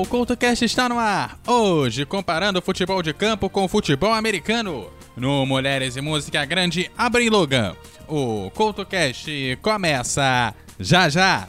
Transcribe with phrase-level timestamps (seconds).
[0.00, 1.38] o CoutoCast está no ar.
[1.46, 4.90] Hoje, comparando o futebol de campo com o futebol americano.
[5.16, 7.74] No Mulheres e Música Grande, Abrem Logan.
[8.06, 11.48] O CoutoCast começa já já.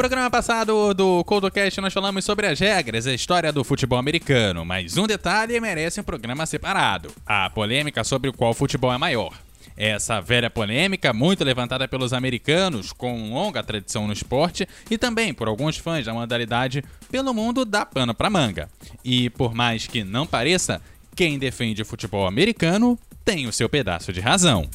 [0.00, 4.64] Programa passado do ColdCast nós falamos sobre as regras e a história do futebol americano,
[4.64, 9.34] mas um detalhe merece um programa separado: a polêmica sobre qual futebol é maior.
[9.76, 15.48] Essa velha polêmica, muito levantada pelos americanos, com longa tradição no esporte, e também por
[15.48, 18.70] alguns fãs da modalidade pelo mundo, dá pano pra manga.
[19.04, 20.80] E por mais que não pareça,
[21.14, 24.66] quem defende o futebol americano tem o seu pedaço de razão.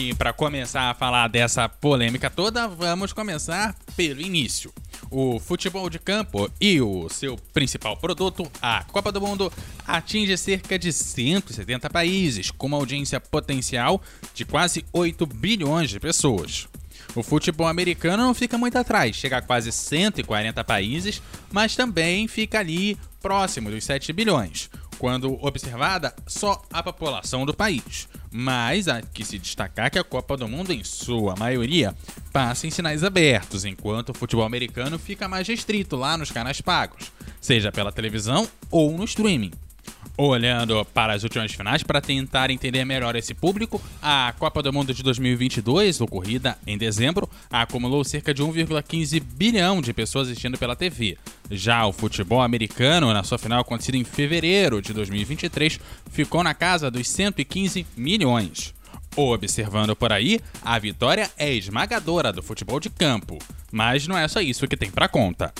[0.00, 4.72] E para começar a falar dessa polêmica toda, vamos começar pelo início.
[5.10, 9.52] O futebol de campo e o seu principal produto, a Copa do Mundo,
[9.84, 14.00] atinge cerca de 170 países, com uma audiência potencial
[14.32, 16.68] de quase 8 bilhões de pessoas.
[17.16, 21.20] O futebol americano não fica muito atrás, chega a quase 140 países,
[21.50, 28.08] mas também fica ali próximo dos 7 bilhões, quando observada só a população do país.
[28.30, 31.94] Mas há que se destacar que a Copa do Mundo, em sua maioria,
[32.32, 37.10] passa em sinais abertos, enquanto o futebol americano fica mais restrito lá nos canais pagos,
[37.40, 39.52] seja pela televisão ou no streaming.
[40.20, 44.92] Olhando para as últimas finais para tentar entender melhor esse público, a Copa do Mundo
[44.92, 51.16] de 2022, ocorrida em dezembro, acumulou cerca de 1,15 bilhão de pessoas assistindo pela TV.
[51.48, 55.78] Já o futebol americano, na sua final acontecida em fevereiro de 2023,
[56.10, 58.74] ficou na casa dos 115 milhões.
[59.14, 63.38] Observando por aí, a vitória é esmagadora do futebol de campo,
[63.70, 65.54] mas não é só isso que tem para conta.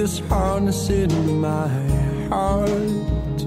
[0.00, 1.66] This hardness in my
[2.28, 3.40] heart,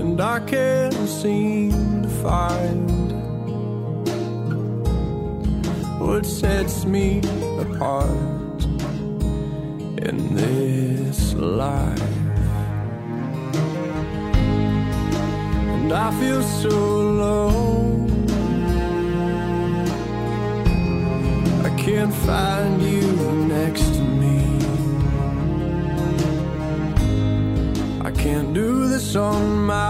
[0.00, 2.90] and I can't seem to find
[5.98, 7.20] what sets me
[7.64, 8.60] apart
[10.08, 12.02] in this life.
[15.72, 17.47] and I feel so alone.
[21.88, 23.12] Can't find you
[23.46, 24.40] next to me.
[28.02, 29.87] I can't do this on my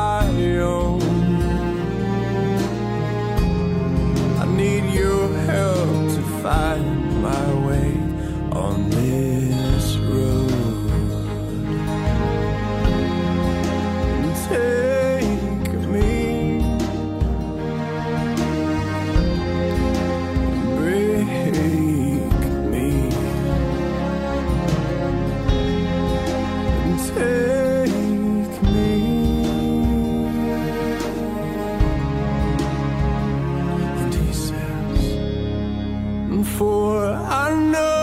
[37.27, 37.98] I know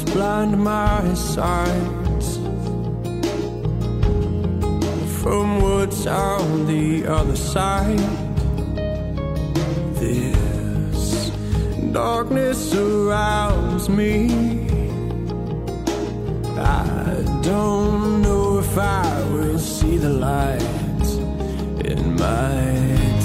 [0.00, 2.32] blind my sight
[5.20, 7.98] from what's on the other side.
[10.00, 11.30] This
[11.92, 14.14] darkness surrounds me.
[16.56, 21.08] I don't know if I will see the light
[21.90, 22.56] in my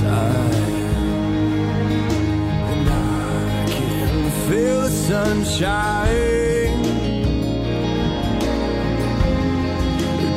[0.04, 0.76] time.
[2.72, 6.47] And I can feel the sunshine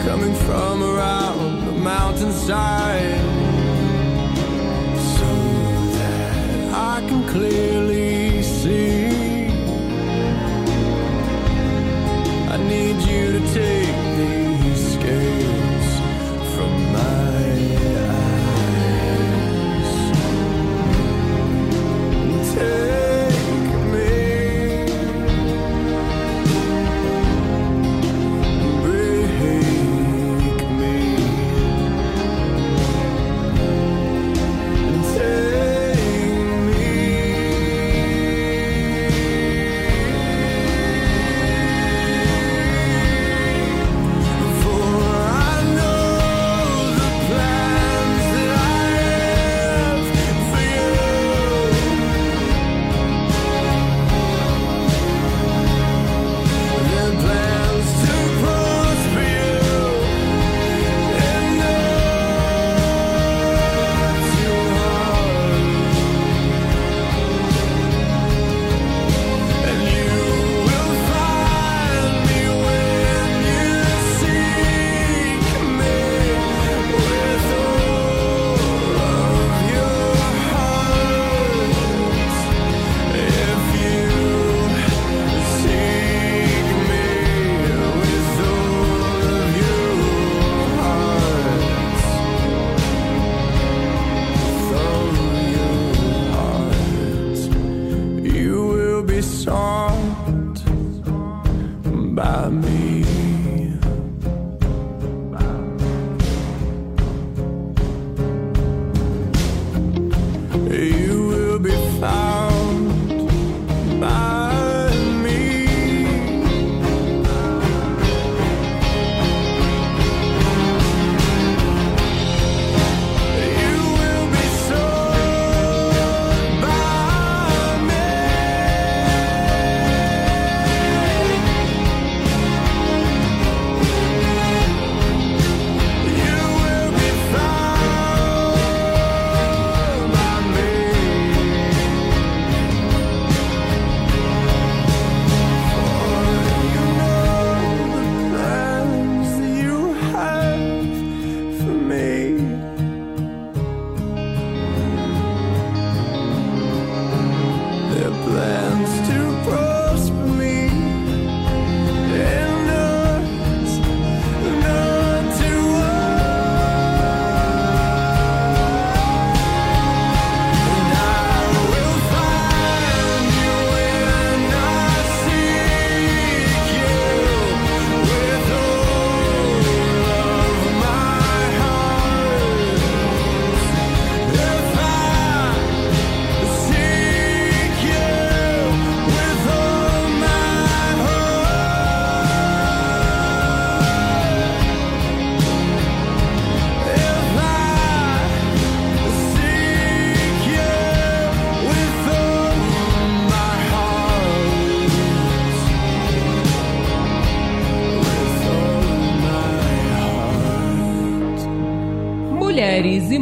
[0.05, 3.21] coming from around the mountainside
[5.17, 5.31] so
[5.97, 7.80] that I can clearly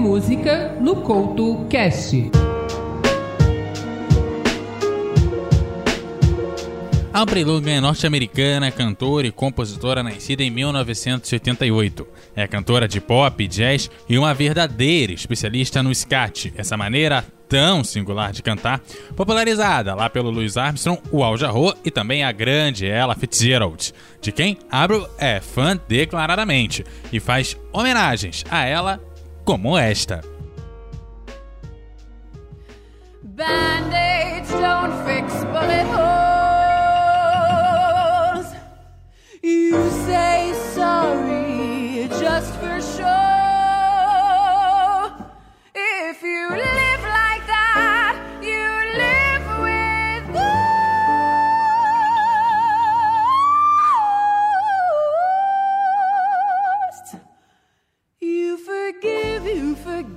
[0.09, 2.31] Música no Couto Cast.
[7.13, 12.09] Aubrey Logan é norte-americana, cantora e compositora nascida em 1988.
[12.35, 18.33] É cantora de pop, jazz e uma verdadeira especialista no scat, essa maneira tão singular
[18.33, 18.81] de cantar,
[19.15, 24.33] popularizada lá pelo Louis Armstrong, o Al Jarreau e também a grande Ella Fitzgerald, de
[24.33, 29.08] quem Abreu é fã declaradamente e faz homenagens a ela
[29.49, 30.21] como esta.
[33.23, 36.08] Band-aids don't fix bullet holes.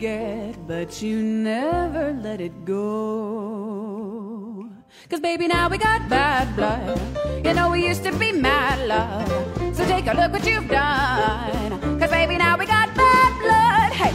[0.01, 4.67] But you never let it go.
[5.09, 6.99] Cause baby, now we got bad blood.
[7.45, 9.27] You know we used to be mad love.
[9.75, 11.99] So take a look what you've done.
[11.99, 13.93] Cause baby, now we got bad blood.
[13.93, 14.11] Hey,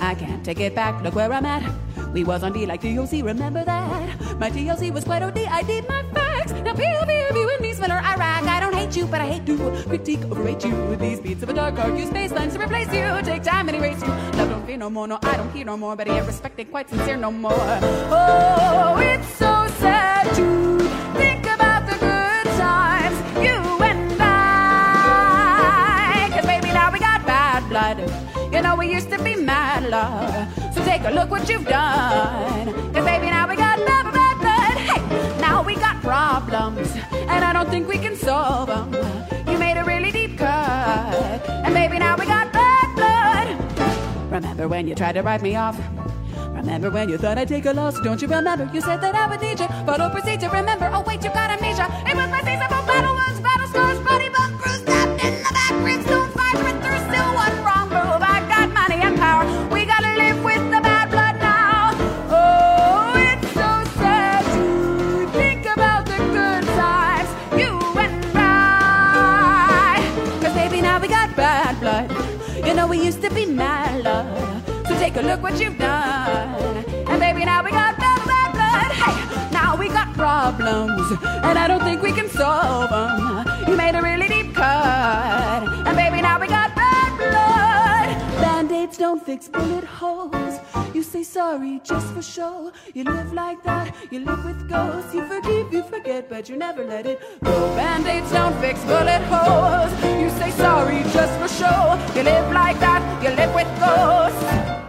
[0.00, 1.02] I can't take it back.
[1.02, 1.89] Look where I'm at.
[2.12, 4.38] We was on D like DOC, remember that?
[4.38, 6.52] My TLC was quite OD, I did my facts.
[6.52, 8.44] Now PLV, when me Miller, Iraq.
[8.44, 9.56] I don't hate you, but I hate to
[9.88, 10.74] critique or rate you.
[10.90, 13.22] With these beats of a dark argue space lines to replace you.
[13.22, 14.08] Take time and erase you.
[14.08, 15.94] Love don't fear no more, no, I don't hear no more.
[15.96, 17.52] But I ain't respected, quite sincere no more.
[17.54, 20.78] Oh, it's so sad to
[21.16, 26.28] think about the good times you and I.
[26.34, 27.98] Cause baby, now we got bad blood.
[28.52, 30.49] You know, we used to be mad love.
[31.10, 32.72] A look what you've done.
[32.94, 34.76] Cause baby, now we got bad, bad blood.
[34.78, 36.94] Hey, now we got problems.
[37.10, 38.94] And I don't think we can solve them.
[39.48, 41.48] You made a really deep cut.
[41.48, 44.30] And baby, now we got bad blood.
[44.30, 45.76] Remember when you tried to write me off?
[46.54, 47.98] Remember when you thought I'd take a loss?
[48.00, 48.70] Don't you remember?
[48.72, 49.66] You said that I would need you.
[49.84, 50.88] Follow procedure, remember?
[50.94, 51.90] Oh, wait, you got amnesia.
[52.06, 52.40] It was my
[75.22, 76.84] Look what you've done.
[77.06, 78.90] And baby, now we got bad, bad blood.
[78.90, 81.12] Hey, now we got problems.
[81.44, 83.68] And I don't think we can solve them.
[83.68, 85.62] You made a really deep cut.
[85.86, 88.40] And baby, now we got bad blood.
[88.40, 90.58] Band-aids don't fix bullet holes.
[90.94, 92.72] You say sorry just for show.
[92.94, 95.14] You live like that, you live with ghosts.
[95.14, 97.76] You forgive, you forget, but you never let it go.
[97.76, 99.92] Band-aids don't fix bullet holes.
[100.20, 101.98] You say sorry just for show.
[102.16, 104.79] You live like that, you live with ghosts.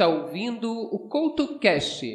[0.00, 2.14] Está ouvindo o CoutoCast.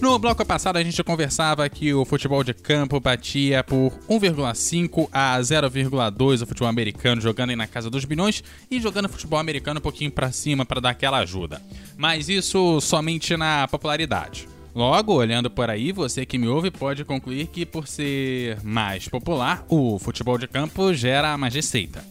[0.00, 5.38] No bloco passado, a gente conversava que o futebol de campo batia por 1,5 a
[5.38, 9.82] 0,2 o futebol americano, jogando aí na casa dos bilhões e jogando futebol americano um
[9.82, 11.62] pouquinho pra cima para dar aquela ajuda.
[11.96, 14.48] Mas isso somente na popularidade.
[14.74, 19.64] Logo, olhando por aí, você que me ouve pode concluir que por ser mais popular,
[19.68, 22.04] o futebol de campo gera mais receita.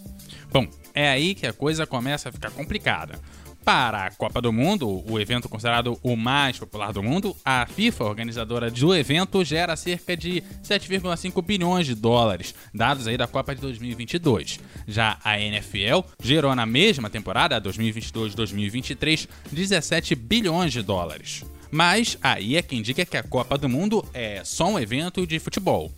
[0.50, 3.20] Bom, é aí que a coisa começa a ficar complicada.
[3.64, 8.04] Para a Copa do Mundo, o evento considerado o mais popular do mundo, a FIFA,
[8.04, 13.62] organizadora do evento, gera cerca de 7,5 bilhões de dólares, dados aí da Copa de
[13.62, 14.60] 2022.
[14.86, 21.46] Já a NFL gerou na mesma temporada, 2022-2023, 17 bilhões de dólares.
[21.72, 25.40] Mas aí é quem diga que a Copa do Mundo é só um evento de
[25.40, 25.90] futebol.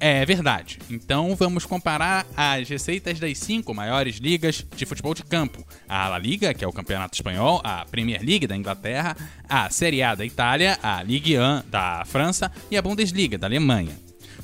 [0.00, 0.78] É verdade.
[0.90, 6.18] Então vamos comparar as receitas das cinco maiores ligas de futebol de campo: a La
[6.18, 9.16] Liga, que é o campeonato espanhol, a Premier League da Inglaterra,
[9.48, 13.96] a Série A da Itália, a Ligue 1 da França e a Bundesliga da Alemanha.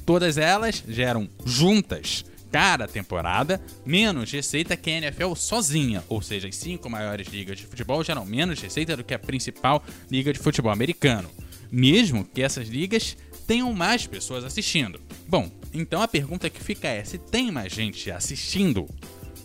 [0.06, 6.56] Todas elas geram juntas cada temporada menos receita que a NFL sozinha, ou seja, as
[6.56, 10.72] cinco maiores ligas de futebol geram menos receita do que a principal liga de futebol
[10.72, 11.30] americano,
[11.70, 15.00] mesmo que essas ligas tenham mais pessoas assistindo.
[15.28, 18.86] Bom, então a pergunta que fica é: se tem mais gente assistindo,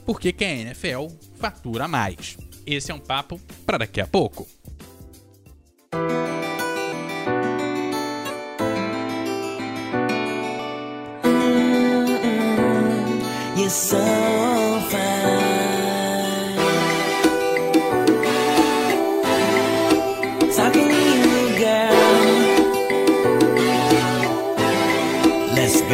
[0.05, 1.07] por que, que a NFL
[1.39, 2.37] fatura mais?
[2.65, 4.47] Esse é um papo para daqui a pouco.
[13.65, 14.44] You're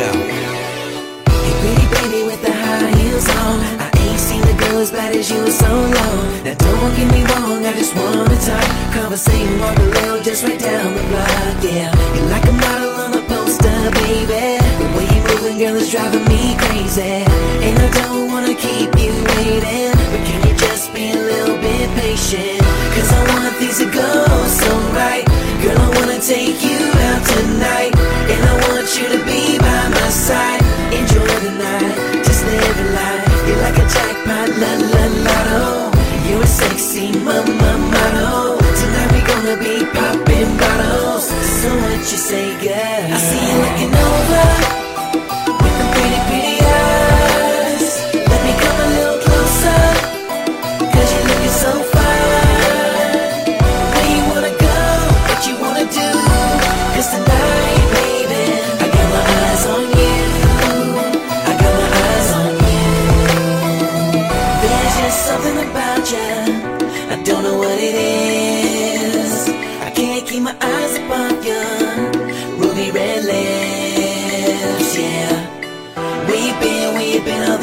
[0.02, 0.12] go.
[1.46, 3.58] Hey, pretty baby with the high heels on.
[3.86, 6.22] I ain't seen a girl as bad as you in so long.
[6.46, 8.68] Now don't get me wrong, I just wanna talk.
[8.98, 11.90] Conversating on the rail just right down the block, yeah.
[12.16, 14.58] You're like a model on a poster, baby.
[14.82, 17.16] The way you're moving, girl, is driving me crazy.
[17.68, 21.88] And I don't wanna keep you waiting, but can you just be a little bit
[22.02, 22.62] patient?
[22.96, 24.10] Cause I want things to go
[24.62, 25.26] so right.
[25.62, 27.94] Girl, I wanna take you out tonight,
[28.34, 29.31] and I want you to be.
[34.32, 35.98] my la la lotto.
[36.28, 38.58] You a sexy mama model.
[38.80, 41.26] Tonight we gonna be popping bottles.
[41.60, 43.16] So what you say, girl?
[43.16, 44.81] I see you looking over.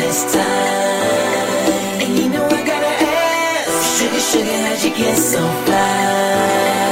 [0.09, 2.01] This time?
[2.03, 6.89] And you know I gotta ask, sugar, sugar, how'd you get so fly?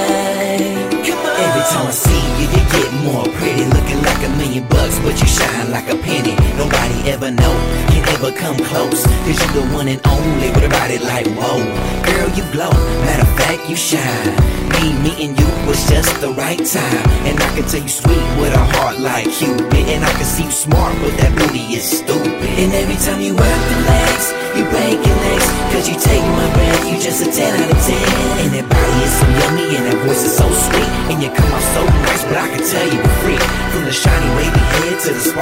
[1.47, 5.15] Every time I see you, you get more pretty, looking like a million bucks, but
[5.21, 7.55] you shine like Nobody ever know,
[7.91, 11.59] can ever come close, cause you the one and only with a body like whoa.
[12.07, 12.71] Girl, you glow,
[13.03, 14.31] matter of fact, you shine.
[14.71, 18.55] Me meeting you was just the right time, and I can tell you sweet with
[18.55, 22.55] a heart like Cupid, and I can see you smart, but that booty is stupid.
[22.55, 26.47] And every time you work the legs, you break your legs, cause you take my
[26.55, 28.47] breath, you just a 10 out of 10.
[28.47, 31.51] And that body is so yummy, and that voice is so sweet, and you come
[31.51, 33.06] off so nice, but I can tell you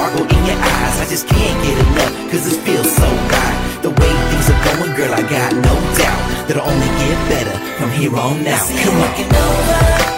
[0.05, 3.79] sparkle in your eyes, I just can't get enough, cause it feels so right.
[3.81, 7.91] The way things are going, girl, I got no doubt that'll only get better from
[7.91, 8.67] here on out.
[8.83, 10.05] Come on.
[10.05, 10.14] Over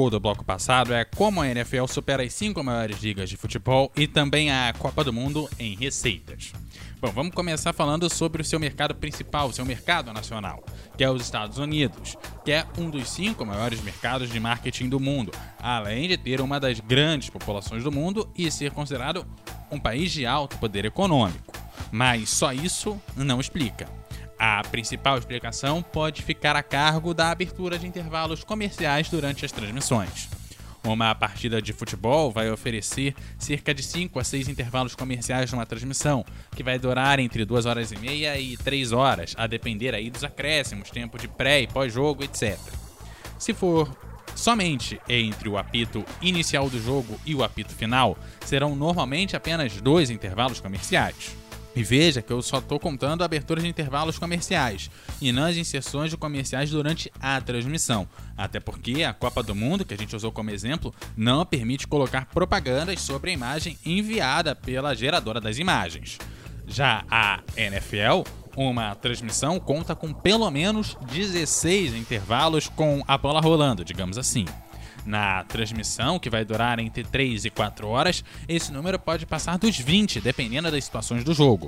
[0.00, 3.92] ficou do bloco passado é como a NFL supera as cinco maiores ligas de futebol
[3.94, 6.54] e também a Copa do Mundo em receitas.
[7.02, 10.64] Bom, vamos começar falando sobre o seu mercado principal, o seu mercado nacional,
[10.96, 14.98] que é os Estados Unidos, que é um dos cinco maiores mercados de marketing do
[14.98, 19.26] mundo, além de ter uma das grandes populações do mundo e ser considerado
[19.70, 21.52] um país de alto poder econômico.
[21.92, 23.99] Mas só isso não explica.
[24.42, 30.30] A principal explicação pode ficar a cargo da abertura de intervalos comerciais durante as transmissões.
[30.82, 36.24] Uma partida de futebol vai oferecer cerca de 5 a 6 intervalos comerciais numa transmissão,
[36.56, 40.24] que vai durar entre 2 horas e meia e 3 horas, a depender aí dos
[40.24, 42.58] acréscimos, tempo de pré e pós-jogo, etc.
[43.38, 43.94] Se for
[44.34, 50.08] somente entre o apito inicial do jogo e o apito final, serão normalmente apenas dois
[50.08, 51.39] intervalos comerciais.
[51.74, 55.56] E veja que eu só estou contando a abertura de intervalos comerciais e não as
[55.56, 58.08] inserções de comerciais durante a transmissão.
[58.36, 62.26] Até porque a Copa do Mundo, que a gente usou como exemplo, não permite colocar
[62.26, 66.18] propagandas sobre a imagem enviada pela geradora das imagens.
[66.66, 68.24] Já a NFL,
[68.56, 74.44] uma transmissão conta com pelo menos 16 intervalos com a bola rolando, digamos assim.
[75.10, 79.76] Na transmissão, que vai durar entre 3 e 4 horas, esse número pode passar dos
[79.76, 81.66] 20, dependendo das situações do jogo.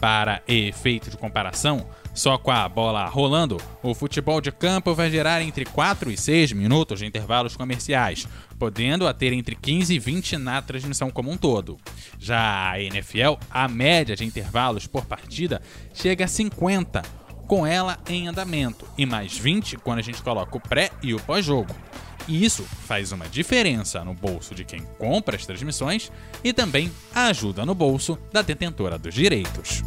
[0.00, 5.42] Para efeito de comparação, só com a bola rolando, o futebol de campo vai gerar
[5.42, 10.36] entre 4 e 6 minutos de intervalos comerciais, podendo a ter entre 15 e 20
[10.36, 11.76] na transmissão como um todo.
[12.20, 15.60] Já a NFL, a média de intervalos por partida
[15.92, 17.02] chega a 50,
[17.48, 21.20] com ela em andamento, e mais 20 quando a gente coloca o pré e o
[21.20, 21.74] pós-jogo.
[22.28, 26.10] E isso faz uma diferença no bolso de quem compra as transmissões
[26.42, 29.82] e também ajuda no bolso da detentora dos direitos.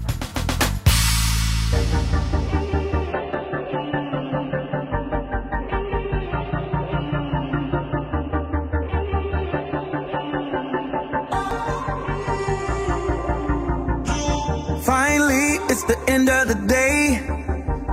[14.86, 17.22] Finally, it's the end of the day.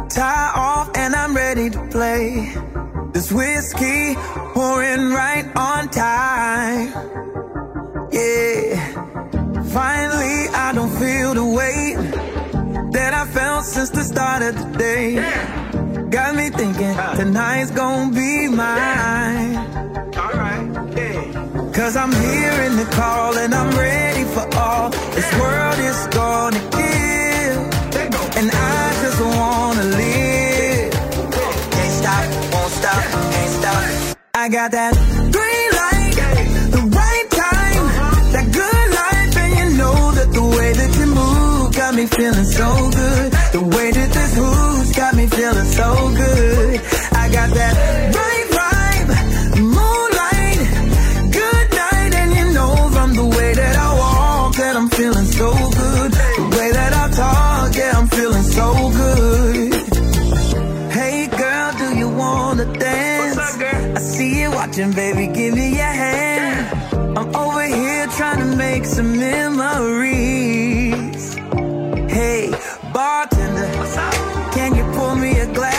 [0.08, 2.65] Tie off and I'm ready to play.
[3.36, 4.14] whiskey
[4.54, 6.88] pouring right on time.
[8.10, 8.76] Yeah,
[9.78, 11.96] finally I don't feel the weight
[12.92, 15.14] that I felt since the start of the day.
[15.14, 16.08] Yeah.
[16.10, 19.52] Got me thinking tonight's gonna be mine.
[19.52, 20.22] Yeah.
[20.22, 21.72] Alright, yeah.
[21.74, 24.88] Cause I'm hearing the call and I'm ready for all.
[25.16, 26.75] This world is gonna
[34.46, 34.94] I got that
[35.34, 36.14] green light,
[36.70, 37.82] the right time,
[38.30, 42.44] that good life, and you know that the way that you move got me feeling
[42.44, 43.32] so good.
[43.50, 46.80] The way that this hood's got me feeling so good.
[72.96, 73.68] bartender.
[74.54, 75.75] Can you pour me a glass?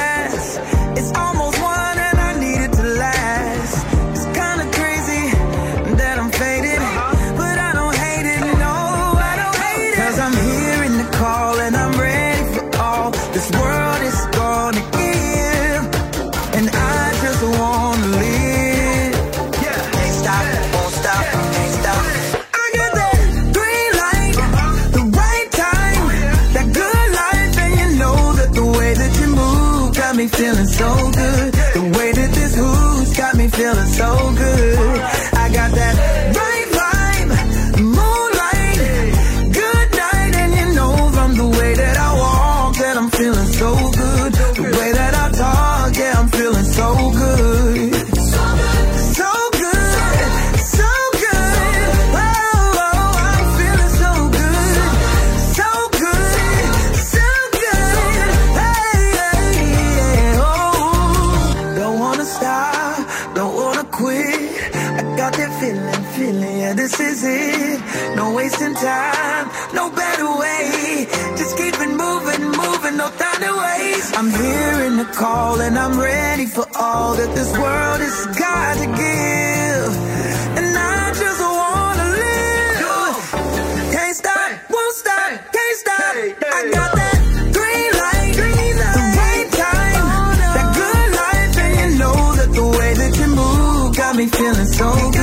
[94.17, 95.16] me feeling so good.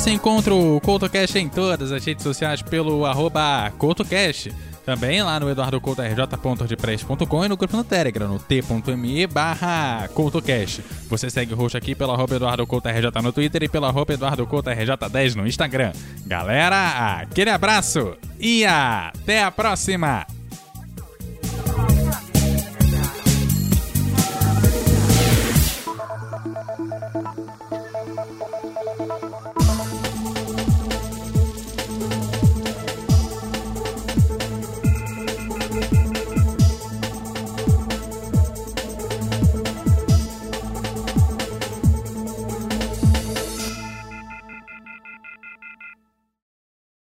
[0.00, 4.50] você encontra o CoutoCast em todas as redes sociais pelo arroba CoutoCast.
[4.82, 10.82] Também lá no eduardocoutorj.ordpress.com e no grupo no Telegram, no t.me barra CoutoCast.
[11.10, 15.46] Você segue o roxo aqui pelo arroba eduardocoutorj no Twitter e pelo arroba eduardocoutorj10 no
[15.46, 15.92] Instagram.
[16.26, 20.39] Galera, aquele abraço e até a próxima!